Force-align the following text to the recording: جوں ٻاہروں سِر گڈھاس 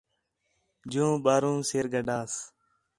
جوں 0.91 1.11
ٻاہروں 1.23 1.57
سِر 1.69 1.85
گڈھاس 1.93 2.33